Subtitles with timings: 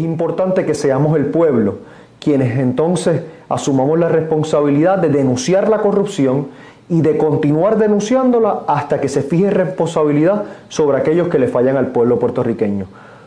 [0.00, 1.74] Es importante que seamos el pueblo
[2.20, 6.48] quienes entonces asumamos la responsabilidad de denunciar la corrupción
[6.88, 11.88] y de continuar denunciándola hasta que se fije responsabilidad sobre aquellos que le fallan al
[11.88, 12.86] pueblo puertorriqueño.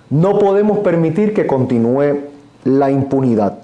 [0.10, 2.22] No podemos permitir que continúe
[2.64, 3.60] la impunidad.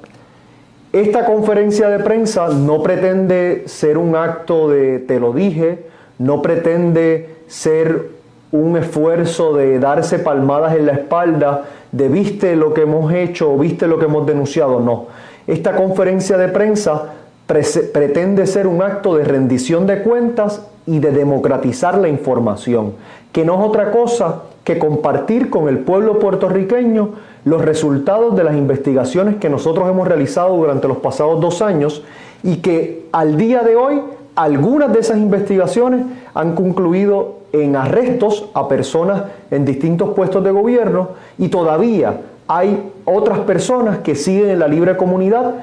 [0.93, 5.87] Esta conferencia de prensa no pretende ser un acto de te lo dije,
[6.19, 8.18] no pretende ser
[8.51, 13.57] un esfuerzo de darse palmadas en la espalda, de viste lo que hemos hecho o
[13.57, 15.07] viste lo que hemos denunciado, no.
[15.47, 17.13] Esta conferencia de prensa
[17.47, 22.93] pretende ser un acto de rendición de cuentas y de democratizar la información,
[23.31, 27.09] que no es otra cosa que compartir con el pueblo puertorriqueño
[27.45, 32.03] los resultados de las investigaciones que nosotros hemos realizado durante los pasados dos años
[32.43, 34.01] y que al día de hoy
[34.35, 41.09] algunas de esas investigaciones han concluido en arrestos a personas en distintos puestos de gobierno
[41.37, 45.55] y todavía hay otras personas que siguen en la libre comunidad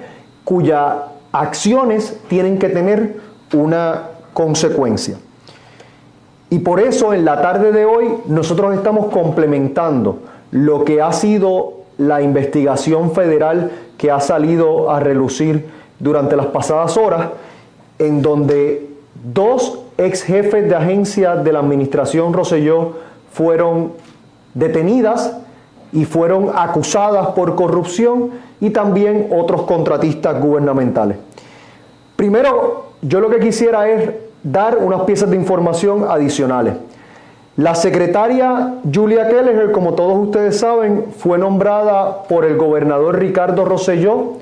[0.44, 0.94] cuyas
[1.32, 3.16] acciones tienen que tener
[3.52, 4.02] una
[4.32, 5.16] consecuencia.
[6.50, 10.20] Y por eso en la tarde de hoy nosotros estamos complementando
[10.52, 15.68] lo que ha sido la investigación federal que ha salido a relucir
[15.98, 17.28] durante las pasadas horas,
[17.98, 18.90] en donde
[19.32, 22.94] dos ex jefes de agencia de la administración Roselló
[23.32, 23.92] fueron
[24.54, 25.36] detenidas
[25.92, 28.30] y fueron acusadas por corrupción
[28.60, 31.18] y también otros contratistas gubernamentales.
[32.16, 34.10] Primero, yo lo que quisiera es
[34.42, 36.74] dar unas piezas de información adicionales.
[37.56, 44.34] La secretaria Julia Kelleher, como todos ustedes saben, fue nombrada por el gobernador Ricardo Rosselló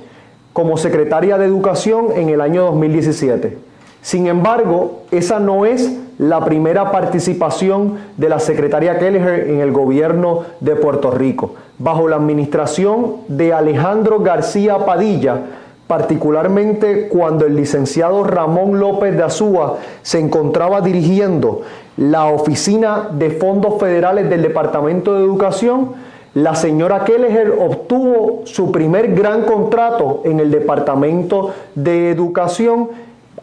[0.53, 3.74] como secretaria de Educación en el año 2017.
[4.05, 10.43] Sin embargo, esa no es la primera participación de la secretaria Kelleher en el gobierno
[10.61, 11.55] de Puerto Rico.
[11.79, 15.39] Bajo la administración de Alejandro García Padilla,
[15.87, 21.63] particularmente cuando el licenciado Ramón López de Azúa se encontraba dirigiendo
[21.97, 25.93] la Oficina de Fondos Federales del Departamento de Educación,
[26.35, 32.91] la señora Kelleher obtuvo su primer gran contrato en el Departamento de Educación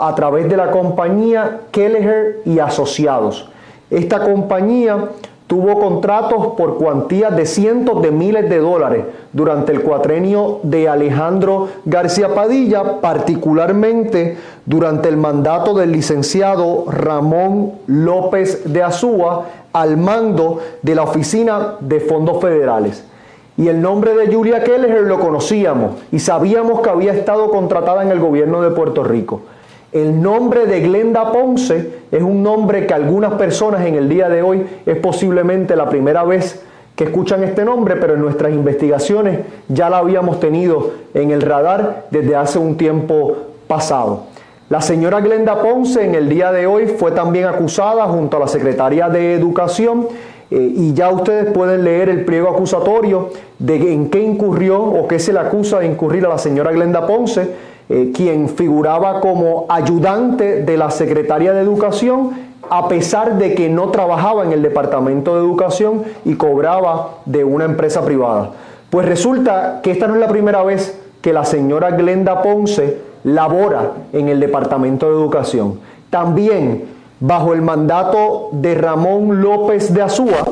[0.01, 3.47] a través de la compañía Kelleher y Asociados.
[3.91, 5.09] Esta compañía
[5.45, 11.67] tuvo contratos por cuantías de cientos de miles de dólares durante el cuatrenio de Alejandro
[11.85, 20.95] García Padilla, particularmente durante el mandato del licenciado Ramón López de Azúa al mando de
[20.95, 23.05] la Oficina de Fondos Federales.
[23.57, 28.09] Y el nombre de Julia Keller lo conocíamos y sabíamos que había estado contratada en
[28.09, 29.41] el gobierno de Puerto Rico.
[29.91, 34.41] El nombre de Glenda Ponce es un nombre que algunas personas en el día de
[34.41, 36.63] hoy es posiblemente la primera vez
[36.95, 42.05] que escuchan este nombre, pero en nuestras investigaciones ya la habíamos tenido en el radar
[42.09, 43.35] desde hace un tiempo
[43.67, 44.27] pasado.
[44.69, 48.47] La señora Glenda Ponce en el día de hoy fue también acusada junto a la
[48.47, 50.07] Secretaría de Educación
[50.49, 55.19] eh, y ya ustedes pueden leer el pliego acusatorio de en qué incurrió o qué
[55.19, 57.49] se le acusa de incurrir a la señora Glenda Ponce
[57.93, 62.29] eh, quien figuraba como ayudante de la Secretaría de Educación,
[62.69, 67.65] a pesar de que no trabajaba en el Departamento de Educación y cobraba de una
[67.65, 68.51] empresa privada.
[68.89, 73.91] Pues resulta que esta no es la primera vez que la señora Glenda Ponce labora
[74.13, 75.81] en el Departamento de Educación.
[76.09, 76.85] También
[77.19, 80.45] bajo el mandato de Ramón López de Azúa,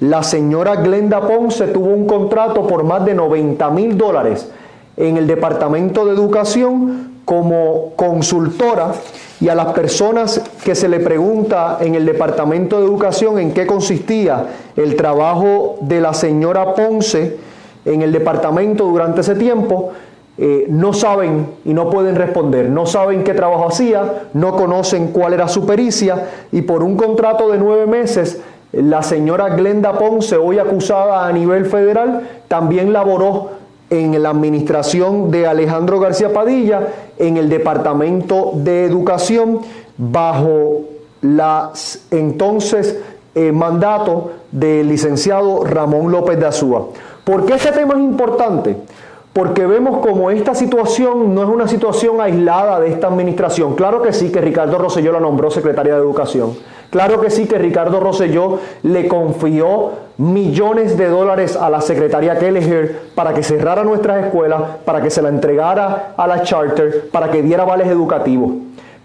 [0.00, 4.50] la señora Glenda Ponce tuvo un contrato por más de 90 mil dólares
[4.96, 8.92] en el Departamento de Educación como consultora
[9.40, 13.66] y a las personas que se le pregunta en el Departamento de Educación en qué
[13.66, 14.46] consistía
[14.76, 17.36] el trabajo de la señora Ponce
[17.84, 19.92] en el departamento durante ese tiempo,
[20.38, 25.32] eh, no saben y no pueden responder, no saben qué trabajo hacía, no conocen cuál
[25.32, 28.40] era su pericia y por un contrato de nueve meses
[28.72, 33.50] la señora Glenda Ponce, hoy acusada a nivel federal, también laboró
[33.90, 36.88] en la administración de Alejandro García Padilla,
[37.18, 39.60] en el Departamento de Educación,
[39.96, 40.82] bajo
[41.22, 41.72] la
[42.10, 42.98] entonces
[43.34, 46.88] eh, mandato del licenciado Ramón López de Azúa.
[47.24, 48.76] ¿Por qué este tema es importante?
[49.36, 53.74] Porque vemos como esta situación no es una situación aislada de esta administración.
[53.74, 56.54] Claro que sí, que Ricardo Rosselló la nombró secretaria de Educación.
[56.88, 63.10] Claro que sí, que Ricardo Rosselló le confió millones de dólares a la Secretaría Kelleher
[63.14, 67.42] para que cerrara nuestras escuelas, para que se la entregara a la charter, para que
[67.42, 68.52] diera vales educativos.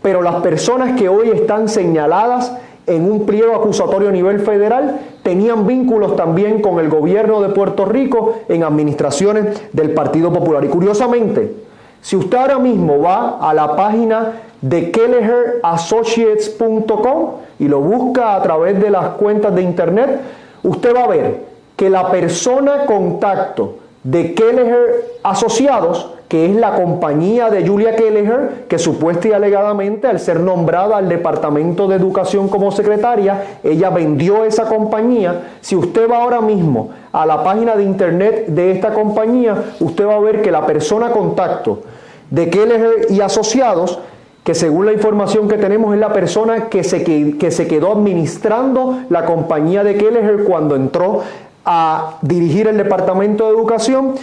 [0.02, 2.56] Pero las personas que hoy están señaladas
[2.88, 7.84] en un pliego acusatorio a nivel federal, tenían vínculos también con el gobierno de Puerto
[7.86, 10.64] Rico en administraciones del Partido Popular.
[10.66, 11.54] Y curiosamente,
[12.02, 18.82] si usted ahora mismo va a la página de KelleherAssociates.com y lo busca a través
[18.82, 20.22] de las cuentas de internet,
[20.64, 27.50] usted va a ver que la persona contacto de Kelleher Asociados que es la compañía
[27.50, 32.72] de Julia Kelleher, que supuesta y alegadamente al ser nombrada al Departamento de Educación como
[32.72, 35.42] secretaria, ella vendió esa compañía.
[35.60, 40.16] Si usted va ahora mismo a la página de internet de esta compañía, usted va
[40.16, 41.82] a ver que la persona contacto
[42.30, 44.00] de Kelleher y Asociados
[44.46, 49.00] que según la información que tenemos es la persona que se, que se quedó administrando
[49.10, 51.24] la compañía de Kelleher cuando entró
[51.66, 54.14] a dirigir el Departamento de Educación,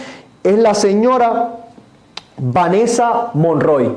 [0.43, 1.58] es la señora
[2.39, 3.95] Vanessa Monroy.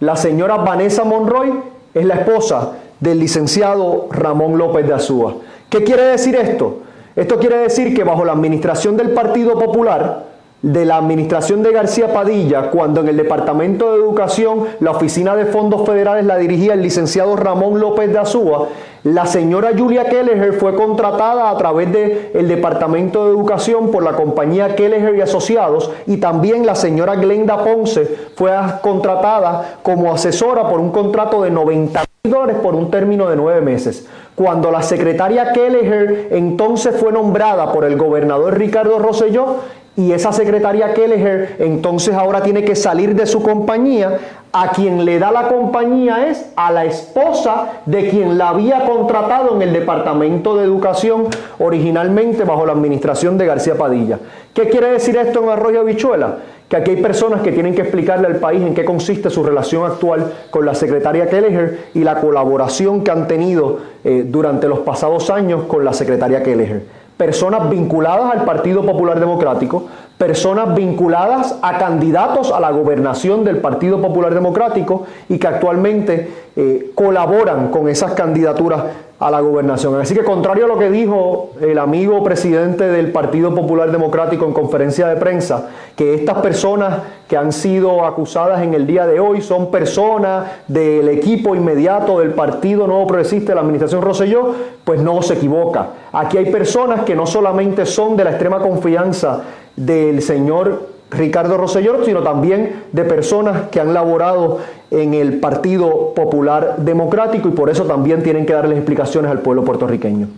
[0.00, 1.52] La señora Vanessa Monroy
[1.94, 5.34] es la esposa del licenciado Ramón López de Azúa.
[5.68, 6.78] ¿Qué quiere decir esto?
[7.14, 10.31] Esto quiere decir que bajo la administración del Partido Popular,
[10.62, 15.46] de la administración de García Padilla, cuando en el Departamento de Educación la Oficina de
[15.46, 18.68] Fondos Federales la dirigía el licenciado Ramón López de Azúa,
[19.02, 24.76] la señora Julia Kelleher fue contratada a través del Departamento de Educación por la compañía
[24.76, 28.06] Kelleher y Asociados y también la señora Glenda Ponce
[28.36, 33.34] fue contratada como asesora por un contrato de 90 mil dólares por un término de
[33.34, 34.06] nueve meses.
[34.36, 39.56] Cuando la secretaria Kelleher entonces fue nombrada por el gobernador Ricardo Rosselló,
[39.94, 44.18] y esa secretaria Kelleher entonces ahora tiene que salir de su compañía.
[44.54, 49.56] A quien le da la compañía es a la esposa de quien la había contratado
[49.56, 51.28] en el Departamento de Educación
[51.58, 54.18] originalmente bajo la administración de García Padilla.
[54.52, 56.36] ¿Qué quiere decir esto en Arroyo Habichuela?
[56.68, 59.86] Que aquí hay personas que tienen que explicarle al país en qué consiste su relación
[59.86, 65.30] actual con la secretaria Kelleher y la colaboración que han tenido eh, durante los pasados
[65.30, 69.86] años con la secretaria Kelleher personas vinculadas al Partido Popular Democrático,
[70.18, 76.92] personas vinculadas a candidatos a la gobernación del Partido Popular Democrático y que actualmente eh,
[76.94, 78.84] colaboran con esas candidaturas
[79.22, 80.00] a la gobernación.
[80.00, 84.52] Así que contrario a lo que dijo el amigo presidente del Partido Popular Democrático en
[84.52, 86.98] conferencia de prensa, que estas personas
[87.28, 92.34] que han sido acusadas en el día de hoy son personas del equipo inmediato del
[92.34, 94.54] Partido Nuevo Progresista de la Administración Roselló,
[94.84, 95.86] pues no se equivoca.
[96.12, 99.40] Aquí hay personas que no solamente son de la extrema confianza
[99.76, 104.60] del señor Ricardo Rosselló, sino también de personas que han laborado
[104.90, 109.64] en el Partido Popular Democrático y por eso también tienen que darles explicaciones al pueblo
[109.64, 110.28] puertorriqueño.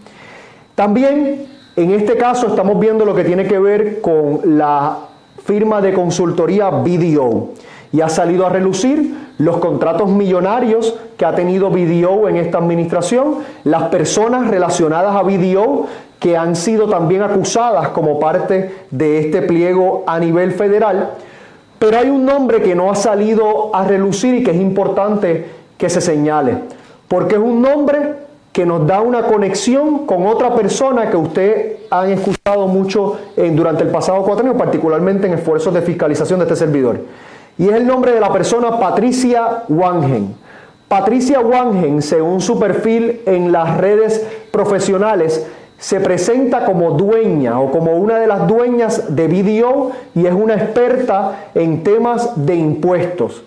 [0.74, 1.46] También
[1.76, 4.98] en este caso estamos viendo lo que tiene que ver con la
[5.44, 7.50] firma de consultoría BDO
[7.94, 13.36] y ha salido a relucir los contratos millonarios que ha tenido BDO en esta administración,
[13.62, 15.86] las personas relacionadas a BDO
[16.18, 21.10] que han sido también acusadas como parte de este pliego a nivel federal.
[21.78, 25.46] Pero hay un nombre que no ha salido a relucir y que es importante
[25.78, 26.58] que se señale,
[27.06, 32.10] porque es un nombre que nos da una conexión con otra persona que usted han
[32.10, 36.98] escuchado mucho durante el pasado cuatro años, particularmente en esfuerzos de fiscalización de este servidor.
[37.56, 40.34] Y es el nombre de la persona Patricia Wangen.
[40.88, 45.46] Patricia Wangen, según su perfil en las redes profesionales,
[45.78, 50.54] se presenta como dueña o como una de las dueñas de BDO y es una
[50.54, 53.42] experta en temas de impuestos.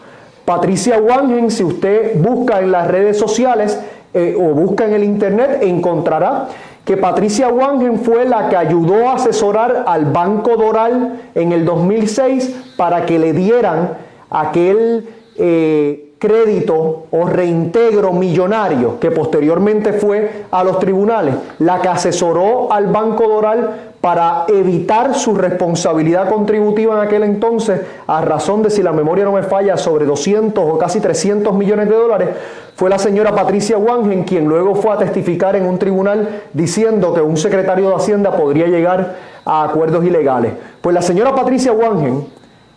[0.45, 3.79] Patricia Wangen, si usted busca en las redes sociales
[4.13, 6.47] eh, o busca en el internet, encontrará
[6.85, 12.73] que Patricia Wangen fue la que ayudó a asesorar al Banco Doral en el 2006
[12.77, 13.97] para que le dieran
[14.29, 22.71] aquel eh, crédito o reintegro millonario que posteriormente fue a los tribunales, la que asesoró
[22.71, 28.81] al Banco Doral para evitar su responsabilidad contributiva en aquel entonces, a razón de si
[28.81, 32.29] la memoria no me falla, sobre 200 o casi 300 millones de dólares,
[32.75, 37.21] fue la señora Patricia Wangen quien luego fue a testificar en un tribunal diciendo que
[37.21, 40.53] un secretario de Hacienda podría llegar a acuerdos ilegales.
[40.81, 42.25] Pues la señora Patricia Wangen,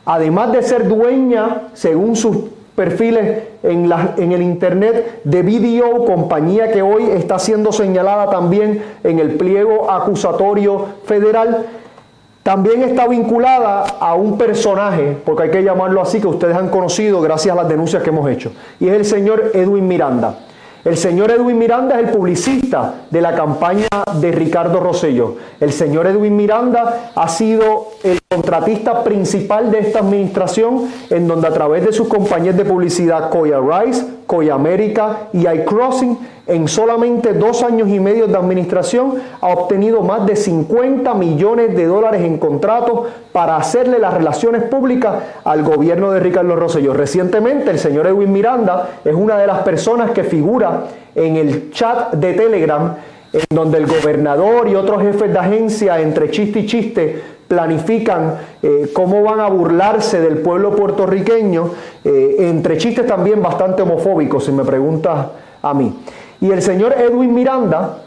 [0.07, 2.37] además de ser dueña, según sus
[2.75, 8.83] perfiles en, la, en, el Internet de BDO, compañía que hoy está siendo señalada también
[9.05, 11.67] en el pliego acusatorio federal,
[12.43, 17.21] también está vinculada a un personaje, porque hay que llamarlo así, que ustedes han conocido
[17.21, 20.37] gracias a las denuncias que hemos hecho, y es el señor Edwin Miranda.
[20.83, 25.37] El señor Edwin Miranda es el publicista de la campaña de Ricardo Rosselló.
[25.61, 31.53] El señor Edwin Miranda ha sido el contratista principal de esta administración, en donde a
[31.53, 36.19] través de sus compañías de publicidad Coya Rice, Coya América y iCrossing,
[36.50, 41.87] en solamente dos años y medio de administración ha obtenido más de 50 millones de
[41.87, 45.14] dólares en contratos para hacerle las relaciones públicas
[45.45, 46.92] al gobierno de Ricardo Rosselló.
[46.92, 52.14] Recientemente el señor Edwin Miranda es una de las personas que figura en el chat
[52.14, 52.97] de Telegram
[53.33, 58.90] en donde el gobernador y otros jefes de agencia entre chiste y chiste planifican eh,
[58.92, 61.71] cómo van a burlarse del pueblo puertorriqueño,
[62.04, 65.26] eh, entre chistes también bastante homofóbicos, si me preguntas
[65.62, 65.92] a mí.
[66.41, 67.99] Y el señor Edwin Miranda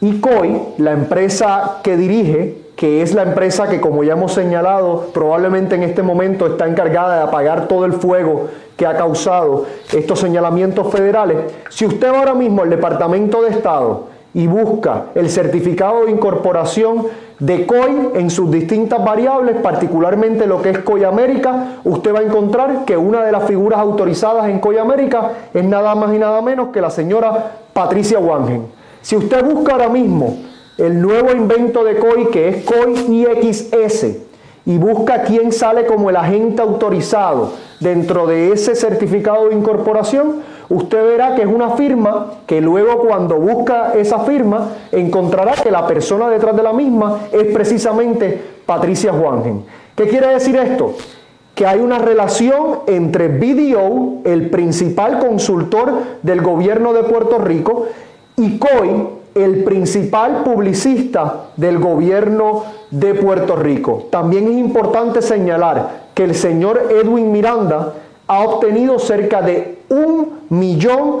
[0.00, 5.10] y COI, la empresa que dirige, que es la empresa que como ya hemos señalado,
[5.12, 10.18] probablemente en este momento está encargada de apagar todo el fuego que ha causado estos
[10.18, 16.10] señalamientos federales, si usted ahora mismo el Departamento de Estado y busca el certificado de
[16.10, 17.06] incorporación
[17.38, 22.22] de COI en sus distintas variables, particularmente lo que es COI América, usted va a
[22.24, 26.42] encontrar que una de las figuras autorizadas en COI América es nada más y nada
[26.42, 28.66] menos que la señora Patricia Wangen.
[29.02, 30.36] Si usted busca ahora mismo
[30.78, 34.06] el nuevo invento de COI que es COI IXS
[34.66, 41.06] y busca quién sale como el agente autorizado dentro de ese certificado de incorporación, usted
[41.06, 46.28] verá que es una firma que luego cuando busca esa firma encontrará que la persona
[46.28, 49.64] detrás de la misma es precisamente Patricia Juangen.
[49.94, 50.94] ¿Qué quiere decir esto?
[51.54, 55.92] Que hay una relación entre BDO, el principal consultor
[56.22, 57.86] del gobierno de Puerto Rico,
[58.36, 64.06] y COI, el principal publicista del gobierno de Puerto Rico.
[64.10, 67.94] También es importante señalar que el señor Edwin Miranda
[68.26, 71.20] ha obtenido cerca de un millón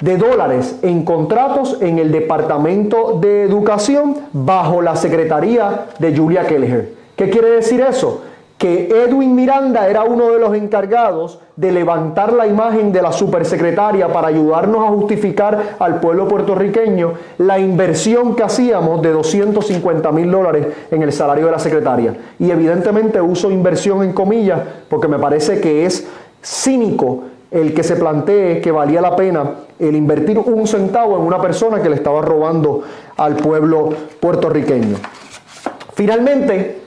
[0.00, 6.94] de dólares en contratos en el Departamento de Educación bajo la Secretaría de Julia Kelleher.
[7.16, 8.22] ¿Qué quiere decir eso?
[8.58, 14.12] que Edwin Miranda era uno de los encargados de levantar la imagen de la supersecretaria
[14.12, 20.66] para ayudarnos a justificar al pueblo puertorriqueño la inversión que hacíamos de 250 mil dólares
[20.90, 22.16] en el salario de la secretaria.
[22.40, 26.08] Y evidentemente uso inversión en comillas porque me parece que es
[26.42, 31.40] cínico el que se plantee que valía la pena el invertir un centavo en una
[31.40, 32.82] persona que le estaba robando
[33.16, 33.90] al pueblo
[34.20, 34.96] puertorriqueño.
[35.94, 36.78] Finalmente,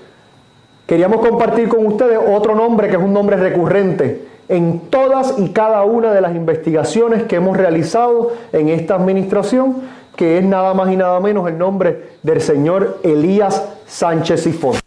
[0.91, 5.85] Queríamos compartir con ustedes otro nombre que es un nombre recurrente en todas y cada
[5.85, 9.83] una de las investigaciones que hemos realizado en esta administración,
[10.17, 14.81] que es nada más y nada menos el nombre del señor Elías Sánchez y Fonte.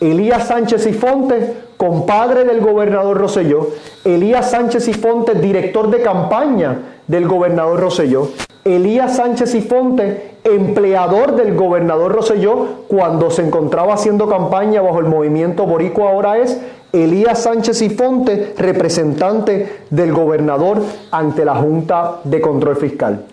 [0.00, 3.70] Elías Sánchez y Fonte, compadre del gobernador Roselló,
[4.04, 8.28] Elías Sánchez y Fonte, director de campaña del gobernador Roselló,
[8.64, 15.06] Elías Sánchez y Fonte, empleador del gobernador Roselló, cuando se encontraba haciendo campaña bajo el
[15.06, 16.60] movimiento Boricua ahora es
[16.92, 23.24] Elías Sánchez y Fonte, representante del gobernador ante la Junta de Control Fiscal.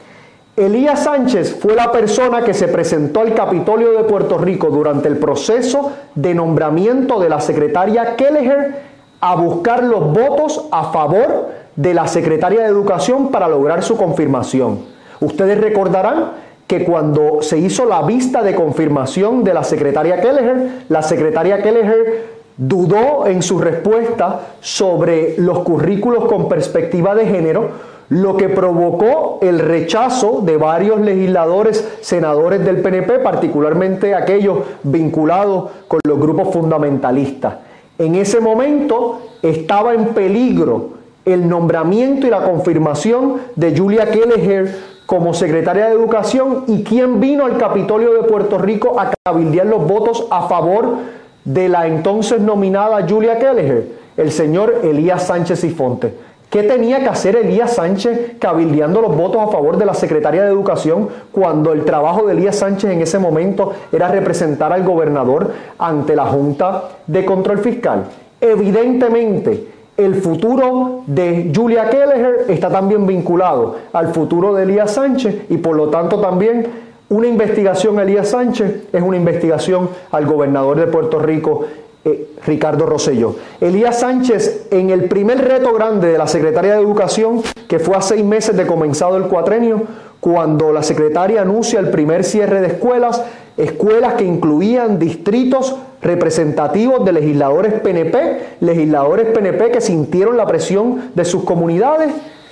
[0.59, 5.17] Elías Sánchez fue la persona que se presentó al Capitolio de Puerto Rico durante el
[5.17, 8.75] proceso de nombramiento de la secretaria Kelleher
[9.21, 11.47] a buscar los votos a favor
[11.77, 14.79] de la secretaria de Educación para lograr su confirmación.
[15.21, 16.31] Ustedes recordarán
[16.67, 22.39] que cuando se hizo la vista de confirmación de la secretaria Kelleher, la secretaria Kelleher
[22.57, 27.69] dudó en su respuesta sobre los currículos con perspectiva de género,
[28.09, 35.99] lo que provocó el rechazo de varios legisladores, senadores del PNP, particularmente aquellos vinculados con
[36.03, 37.55] los grupos fundamentalistas.
[37.99, 40.91] En ese momento estaba en peligro
[41.25, 47.45] el nombramiento y la confirmación de Julia Kelleher como secretaria de Educación y quién vino
[47.45, 50.97] al Capitolio de Puerto Rico a cabildear los votos a favor
[51.45, 53.87] de la entonces nominada Julia Kelleher,
[54.17, 56.13] el señor Elías Sánchez y Fonte.
[56.49, 60.49] ¿Qué tenía que hacer Elías Sánchez cabildeando los votos a favor de la secretaria de
[60.49, 66.15] Educación cuando el trabajo de Elías Sánchez en ese momento era representar al gobernador ante
[66.15, 68.05] la Junta de Control Fiscal?
[68.41, 75.57] Evidentemente, el futuro de Julia Kelleher está también vinculado al futuro de Elías Sánchez y
[75.57, 76.65] por lo tanto también
[77.09, 81.65] una investigación a Elías Sánchez es una investigación al gobernador de Puerto Rico,
[82.05, 83.35] eh, Ricardo Rosselló.
[83.59, 88.01] Elías Sánchez, en el primer reto grande de la Secretaría de Educación, que fue a
[88.01, 89.83] seis meses de comenzado el cuatrenio,
[90.19, 93.23] cuando la secretaria anuncia el primer cierre de escuelas,
[93.57, 101.25] escuelas que incluían distritos representativos de legisladores PNP, legisladores PNP que sintieron la presión de
[101.25, 102.11] sus comunidades,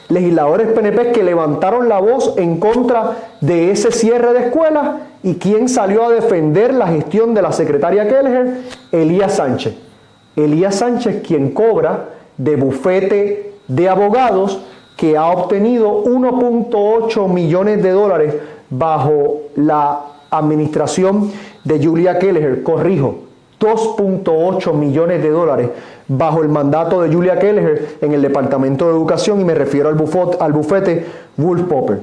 [0.09, 5.67] legisladores PNP que levantaron la voz en contra de ese cierre de escuelas y quién
[5.67, 8.61] salió a defender la gestión de la secretaria Kelleher,
[8.91, 9.75] Elías Sánchez.
[10.35, 14.61] Elías Sánchez quien cobra de bufete de abogados
[14.95, 18.35] que ha obtenido 1.8 millones de dólares
[18.69, 21.31] bajo la administración
[21.63, 22.63] de Julia Kelleher.
[22.63, 23.26] Corrijo,
[23.59, 25.69] 2.8 millones de dólares
[26.07, 29.95] bajo el mandato de Julia Kelleher en el Departamento de Educación y me refiero al,
[29.95, 31.05] bufete, al bufete
[31.37, 31.99] Wolf Popper.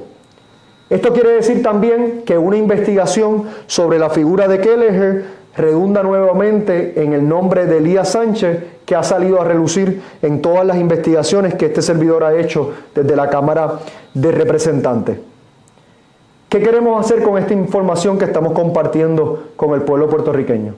[0.89, 7.13] Esto quiere decir también que una investigación sobre la figura de Kelleher redunda nuevamente en
[7.13, 11.67] el nombre de Elías Sánchez, que ha salido a relucir en todas las investigaciones que
[11.67, 13.79] este servidor ha hecho desde la Cámara
[14.13, 15.17] de Representantes.
[16.49, 20.75] ¿Qué queremos hacer con esta información que estamos compartiendo con el pueblo puertorriqueño?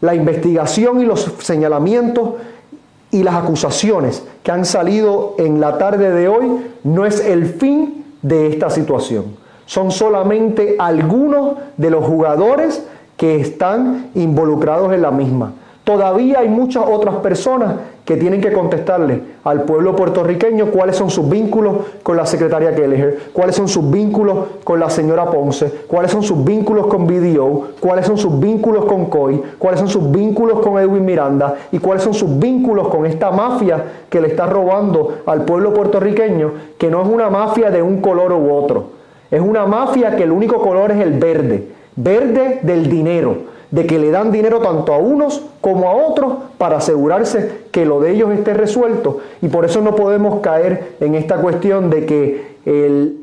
[0.00, 2.30] La investigación y los señalamientos
[3.14, 6.46] y las acusaciones que han salido en la tarde de hoy
[6.82, 14.10] no es el fin de esta situación son solamente algunos de los jugadores que están
[14.14, 15.52] involucrados en la misma.
[15.84, 17.74] Todavía hay muchas otras personas
[18.06, 23.30] que tienen que contestarle al pueblo puertorriqueño cuáles son sus vínculos con la secretaria Kelleher,
[23.34, 28.06] cuáles son sus vínculos con la señora Ponce, cuáles son sus vínculos con BDO, cuáles
[28.06, 32.14] son sus vínculos con COI, cuáles son sus vínculos con Edwin Miranda y cuáles son
[32.14, 37.08] sus vínculos con esta mafia que le está robando al pueblo puertorriqueño, que no es
[37.08, 38.84] una mafia de un color u otro.
[39.30, 43.98] Es una mafia que el único color es el verde, verde del dinero, de que
[43.98, 48.30] le dan dinero tanto a unos como a otros para asegurarse que lo de ellos
[48.30, 49.18] esté resuelto.
[49.42, 52.54] Y por eso no podemos caer en esta cuestión de que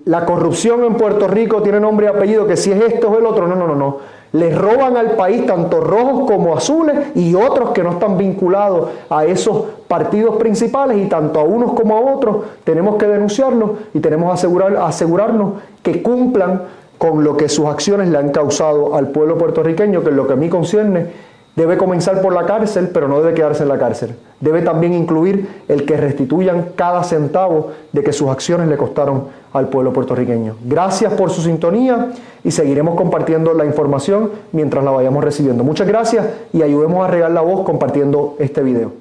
[0.04, 3.26] la corrupción en Puerto Rico tiene nombre y apellido, que si es esto o el
[3.26, 3.48] otro.
[3.48, 3.98] No, no, no, no.
[4.34, 9.24] Les roban al país tanto rojos como azules y otros que no están vinculados a
[9.26, 14.30] esos partidos principales y tanto a unos como a otros tenemos que denunciarlos y tenemos
[14.30, 16.62] que asegurar, asegurarnos que cumplan
[17.02, 20.34] con lo que sus acciones le han causado al pueblo puertorriqueño, que es lo que
[20.34, 21.08] a mí concierne
[21.56, 24.16] Debe comenzar por la cárcel, pero no debe quedarse en la cárcel.
[24.40, 29.68] Debe también incluir el que restituyan cada centavo de que sus acciones le costaron al
[29.68, 30.56] pueblo puertorriqueño.
[30.64, 32.14] Gracias por su sintonía
[32.46, 35.66] y seguiremos compartiendo la información mientras la vayamos recibiendo.
[35.66, 38.94] Muchas gracias y ayudemos a regar la voz compartiendo este video.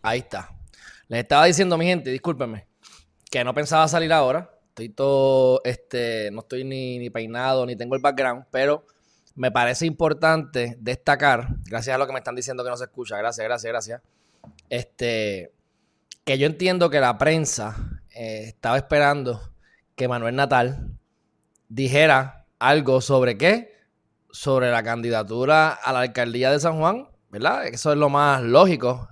[0.00, 0.48] Ahí está.
[1.08, 2.64] Les estaba diciendo, mi gente, discúlpenme,
[3.30, 4.48] que no pensaba salir ahora.
[5.64, 8.84] Este, no estoy ni, ni peinado, ni tengo el background, pero
[9.34, 13.16] me parece importante destacar, gracias a lo que me están diciendo que no se escucha,
[13.16, 14.02] gracias, gracias, gracias,
[14.68, 15.52] este,
[16.24, 19.40] que yo entiendo que la prensa eh, estaba esperando
[19.94, 20.98] que Manuel Natal
[21.68, 23.72] dijera algo sobre qué,
[24.30, 27.66] sobre la candidatura a la alcaldía de San Juan, ¿verdad?
[27.66, 29.08] Eso es lo más lógico,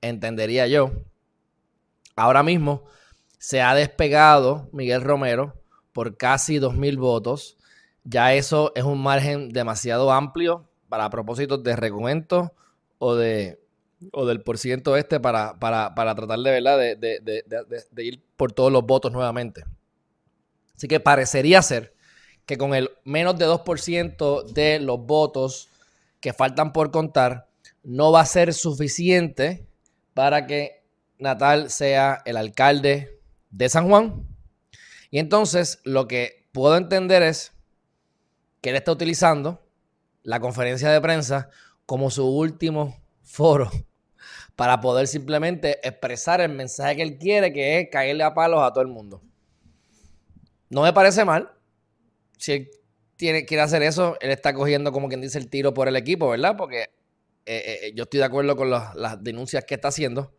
[0.00, 0.92] entendería yo.
[2.16, 2.84] Ahora mismo
[3.42, 5.60] se ha despegado Miguel Romero
[5.92, 7.58] por casi 2.000 votos
[8.04, 12.50] ya eso es un margen demasiado amplio para propósitos de recuentos
[12.98, 13.58] o de
[14.12, 16.78] o del por ciento este para, para, tratar de, ¿verdad?
[16.78, 19.64] De, ir por todos los votos nuevamente.
[20.76, 21.94] Así que parecería ser
[22.46, 25.68] que con el menos de 2% de los votos
[26.20, 27.48] que faltan por contar,
[27.82, 29.66] no va a ser suficiente
[30.14, 30.82] para que
[31.18, 33.21] Natal sea el alcalde
[33.52, 34.26] de San Juan.
[35.10, 37.52] Y entonces lo que puedo entender es
[38.60, 39.62] que él está utilizando
[40.22, 41.50] la conferencia de prensa
[41.86, 43.70] como su último foro
[44.56, 48.72] para poder simplemente expresar el mensaje que él quiere, que es caerle a palos a
[48.72, 49.22] todo el mundo.
[50.70, 51.52] No me parece mal.
[52.38, 52.70] Si él
[53.46, 56.56] quiere hacer eso, él está cogiendo, como quien dice, el tiro por el equipo, ¿verdad?
[56.56, 56.90] Porque
[57.44, 60.34] eh, eh, yo estoy de acuerdo con las denuncias que está haciendo,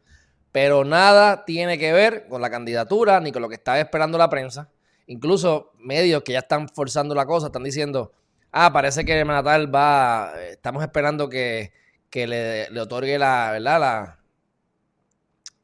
[0.53, 4.29] pero nada tiene que ver con la candidatura ni con lo que está esperando la
[4.29, 4.69] prensa.
[5.07, 8.13] Incluso medios que ya están forzando la cosa están diciendo,
[8.51, 11.73] ah, parece que Natal va, estamos esperando que,
[12.13, 13.79] le, otorgue la, ¿verdad?
[13.79, 14.19] La,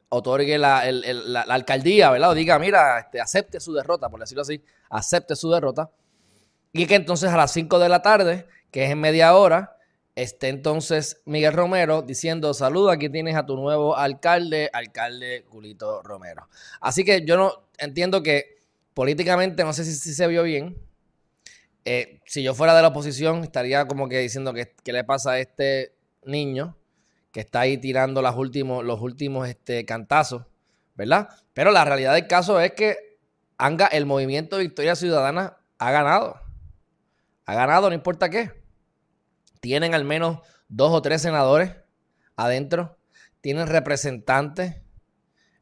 [0.10, 0.80] otorgue la,
[1.48, 2.32] alcaldía, ¿verdad?
[2.32, 5.92] O diga, mira, este, acepte su derrota, por decirlo así, acepte su derrota.
[6.74, 9.78] Y que entonces a las 5 de la tarde, que es en media hora,
[10.24, 16.48] esté entonces Miguel Romero diciendo, saluda, aquí tienes a tu nuevo alcalde, alcalde Julito Romero.
[16.82, 18.60] Así que yo no entiendo que
[18.94, 20.78] políticamente no sé si, se vio bien.
[21.86, 25.40] Eh, si yo fuera de la oposición, estaría como que diciendo que le pasa a
[25.40, 26.78] este niño
[27.32, 30.44] que está ahí tirando los últimos, los últimos este, cantazos,
[30.96, 31.30] ¿verdad?
[31.54, 33.18] Pero la realidad del caso es que
[33.92, 36.40] el movimiento Victoria Ciudadana ha ganado.
[37.46, 38.59] Ha ganado, no importa qué.
[39.60, 41.76] Tienen al menos dos o tres senadores
[42.36, 42.98] adentro.
[43.42, 44.76] Tienen representantes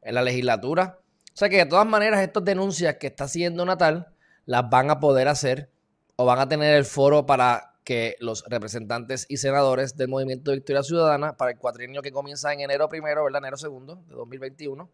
[0.02, 0.98] en la legislatura.
[1.34, 4.08] O sea que de todas maneras estas denuncias que está haciendo Natal
[4.44, 5.70] las van a poder hacer
[6.16, 10.58] o van a tener el foro para que los representantes y senadores del Movimiento de
[10.58, 13.38] Victoria Ciudadana para el cuatrienio que comienza en enero primero, ¿verdad?
[13.38, 14.90] Enero segundo de 2021,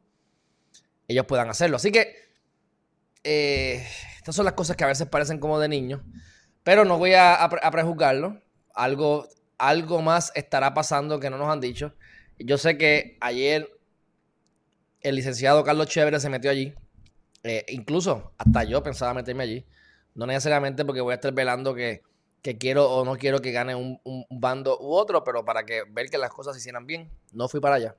[1.09, 1.77] ellos puedan hacerlo.
[1.77, 2.15] Así que
[3.25, 3.85] eh,
[4.17, 6.03] estas son las cosas que a veces parecen como de niños,
[6.63, 8.41] pero no voy a, a prejuzgarlo.
[8.75, 11.95] Algo, algo más estará pasando que no nos han dicho.
[12.39, 13.69] Yo sé que ayer
[15.01, 16.75] el licenciado Carlos Chévere se metió allí.
[17.45, 19.67] Eh, incluso hasta yo pensaba meterme allí.
[20.15, 22.03] No necesariamente porque voy a estar velando que,
[22.59, 26.19] quiero o no quiero que gane un, bando u otro, pero para que ver que
[26.19, 27.11] las cosas se hicieran bien.
[27.33, 27.97] No fui para allá.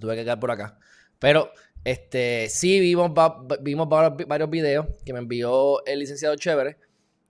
[0.00, 0.78] Tuve que quedar por acá.
[1.18, 1.52] Pero
[1.84, 3.12] este sí vimos,
[3.60, 6.78] vimos varios videos que me envió el licenciado Chévere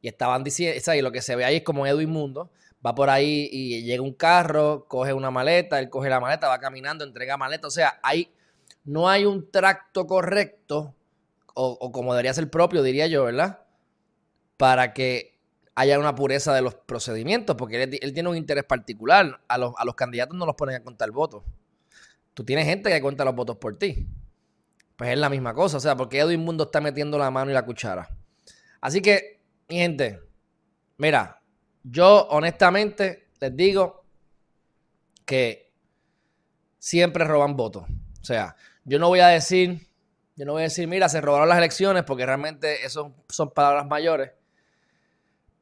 [0.02, 2.50] y estaban diciendo, y lo que se ve ahí es como Edwin Mundo
[2.84, 6.58] va por ahí y llega un carro, coge una maleta, él coge la maleta, va
[6.58, 8.28] caminando, entrega maleta, o sea, hay
[8.84, 10.94] no hay un tracto correcto,
[11.54, 13.60] o, como debería ser propio, diría yo, ¿verdad?
[14.56, 15.38] Para que
[15.74, 19.40] haya una pureza de los procedimientos, porque él, tiene un interés particular.
[19.48, 21.44] A los, a los, candidatos no los ponen a contar votos.
[22.34, 24.08] Tú tienes gente que cuenta los votos por ti.
[24.96, 27.54] Pues es la misma cosa, o sea, porque Edwin Mundo está metiendo la mano y
[27.54, 28.08] la cuchara.
[28.80, 30.20] Así que, mi gente,
[30.98, 31.40] mira,
[31.82, 34.04] yo honestamente les digo
[35.24, 35.72] que
[36.78, 37.84] siempre roban votos.
[38.20, 39.86] O sea, yo no voy a decir,
[40.36, 43.86] yo no voy a decir, mira, se robaron las elecciones, porque realmente eso son palabras
[43.86, 44.32] mayores.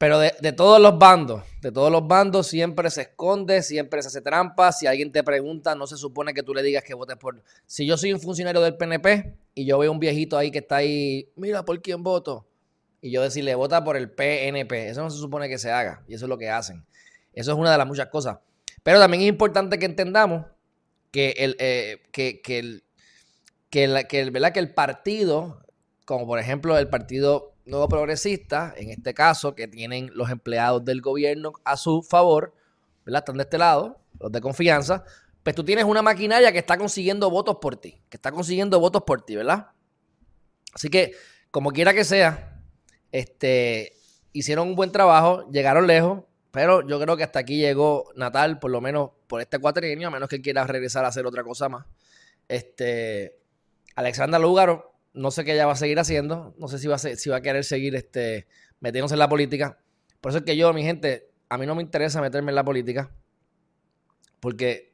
[0.00, 4.22] Pero de, todos los bandos, de todos los bandos siempre se esconde, siempre se hace
[4.22, 4.72] trampa.
[4.72, 7.42] Si alguien te pregunta, no se supone que tú le digas que votes por...
[7.66, 10.76] Si yo soy un funcionario del PNP y yo veo un viejito ahí que está
[10.76, 12.46] ahí, mira, ¿por quién voto?
[13.00, 14.88] Y yo decirle, vota por el PNP.
[14.88, 16.02] Eso no se supone que se haga.
[16.06, 16.84] Y eso es lo que hacen.
[17.32, 18.38] Eso es una de las muchas cosas.
[18.82, 20.46] Pero también es importante que entendamos
[21.10, 22.84] que el, eh, que, que el
[23.70, 24.52] que, la, que, ¿verdad?
[24.52, 25.62] que el partido,
[26.04, 31.00] como por ejemplo el Partido Nuevo Progresista, en este caso, que tienen los empleados del
[31.00, 32.52] gobierno a su favor,
[33.06, 33.20] ¿verdad?
[33.20, 35.04] Están de este lado, los de confianza,
[35.42, 39.04] pues tú tienes una maquinaria que está consiguiendo votos por ti, que está consiguiendo votos
[39.06, 39.68] por ti, ¿verdad?
[40.74, 41.12] Así que,
[41.50, 42.59] como quiera que sea,
[43.12, 43.94] este,
[44.32, 48.70] hicieron un buen trabajo, llegaron lejos, pero yo creo que hasta aquí llegó Natal, por
[48.70, 51.86] lo menos por este cuatrienio, a menos que quiera regresar a hacer otra cosa más.
[52.48, 53.36] Este,
[53.94, 56.98] Alexandra Lugaro, no sé qué ella va a seguir haciendo, no sé si va a,
[56.98, 58.46] si va a querer seguir este,
[58.80, 59.78] metiéndose en la política.
[60.20, 62.64] Por eso es que yo, mi gente, a mí no me interesa meterme en la
[62.64, 63.10] política,
[64.40, 64.92] porque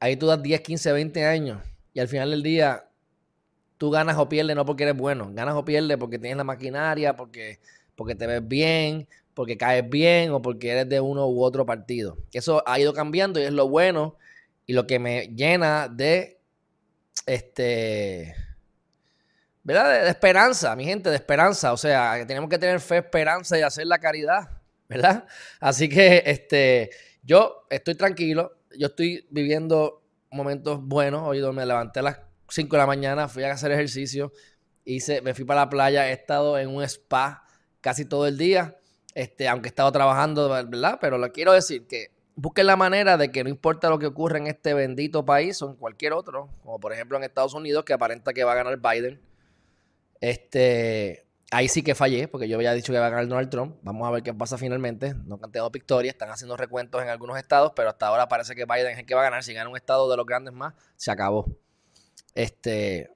[0.00, 1.62] ahí tú das 10, 15, 20 años
[1.94, 2.88] y al final del día
[3.82, 7.16] tú ganas o pierdes no porque eres bueno, ganas o pierdes porque tienes la maquinaria,
[7.16, 7.58] porque,
[7.96, 12.16] porque te ves bien, porque caes bien o porque eres de uno u otro partido.
[12.32, 14.16] Eso ha ido cambiando y es lo bueno
[14.66, 16.38] y lo que me llena de
[17.26, 18.36] este,
[19.64, 20.04] ¿verdad?
[20.04, 21.72] De, esperanza, mi gente, de esperanza.
[21.72, 24.48] O sea, que tenemos que tener fe, esperanza y hacer la caridad,
[24.88, 25.26] ¿verdad?
[25.58, 26.90] Así que este,
[27.24, 31.22] yo estoy tranquilo, yo estoy viviendo momentos buenos.
[31.26, 32.18] Hoy me levanté las
[32.52, 34.32] 5 de la mañana, fui a hacer ejercicio,
[34.84, 37.44] hice, me fui para la playa, he estado en un spa
[37.80, 38.76] casi todo el día,
[39.14, 40.98] este, aunque he estado trabajando, ¿verdad?
[41.00, 44.38] Pero le quiero decir que busquen la manera de que no importa lo que ocurra
[44.38, 47.92] en este bendito país o en cualquier otro, como por ejemplo en Estados Unidos, que
[47.92, 49.20] aparenta que va a ganar Biden.
[50.20, 53.76] Este, ahí sí que fallé, porque yo había dicho que va a ganar Donald Trump.
[53.82, 55.14] Vamos a ver qué pasa finalmente.
[55.26, 58.64] No han tenido victoria, están haciendo recuentos en algunos estados, pero hasta ahora parece que
[58.64, 59.42] Biden es el que va a ganar.
[59.42, 61.46] Si gana un estado de los grandes más, se acabó.
[62.34, 63.10] Este,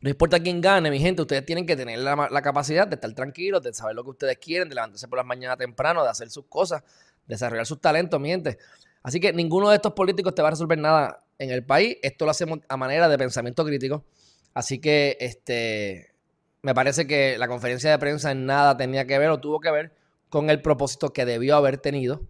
[0.00, 3.62] no importa quién gane, mi gente, ustedes tienen que tener la, capacidad de estar tranquilos,
[3.62, 6.46] de saber lo que ustedes quieren, de levantarse por las mañanas temprano, de hacer sus
[6.46, 6.82] cosas,
[7.26, 8.58] desarrollar sus talentos, mi gente.
[9.02, 11.96] Así que ninguno de estos políticos te va a resolver nada en el país.
[12.02, 14.04] Esto lo hacemos a manera de pensamiento crítico.
[14.52, 16.14] Así que este,
[16.62, 19.70] me parece que la conferencia de prensa en nada tenía que ver o tuvo que
[19.70, 19.92] ver
[20.28, 22.22] con el propósito que debió haber tenido.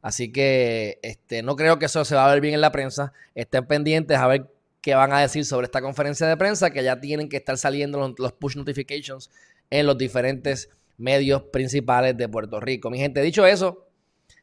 [0.00, 3.12] Así que este, no creo que eso se va a ver bien en la prensa.
[3.34, 4.50] Estén pendientes a ver
[4.82, 8.14] qué van a decir sobre esta conferencia de prensa, que ya tienen que estar saliendo
[8.18, 9.30] los, push notifications
[9.70, 10.68] en los diferentes
[10.98, 12.90] medios principales de Puerto Rico.
[12.90, 13.86] Mi gente, dicho eso,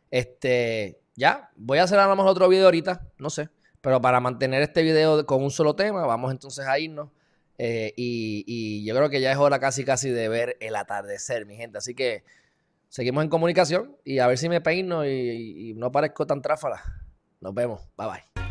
[0.09, 3.49] este, ya, voy a hacer a lo mejor otro video ahorita, no sé.
[3.81, 7.09] Pero para mantener este video con un solo tema, vamos entonces a irnos.
[7.57, 11.55] Eh, y, yo creo que ya es hora casi casi de ver el atardecer, mi
[11.55, 11.77] gente.
[11.77, 12.23] Así que
[12.87, 16.81] seguimos en comunicación y a ver si me peino y, y no parezco tan tráfala.
[17.41, 17.81] Nos vemos.
[17.97, 18.48] Bye bye.